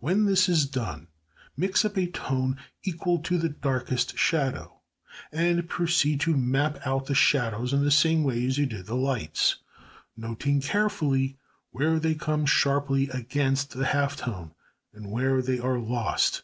When 0.00 0.24
this 0.26 0.48
is 0.48 0.66
done, 0.66 1.06
mix 1.56 1.84
up 1.84 1.96
a 1.96 2.08
tone 2.10 2.58
equal 2.82 3.20
to 3.20 3.38
the 3.38 3.50
darkest 3.50 4.18
shadow, 4.18 4.80
and 5.30 5.68
proceed 5.68 6.20
to 6.22 6.36
map 6.36 6.84
out 6.84 7.06
the 7.06 7.14
shadows 7.14 7.72
in 7.72 7.84
the 7.84 7.90
same 7.92 8.24
way 8.24 8.44
as 8.46 8.58
you 8.58 8.66
did 8.66 8.86
the 8.86 8.96
lights; 8.96 9.58
noting 10.16 10.60
carefully 10.60 11.38
where 11.70 12.00
they 12.00 12.16
come 12.16 12.46
sharply 12.46 13.08
against 13.10 13.70
the 13.70 13.86
half 13.86 14.16
tone 14.16 14.56
and 14.92 15.12
where 15.12 15.40
they 15.40 15.60
are 15.60 15.78
lost. 15.78 16.42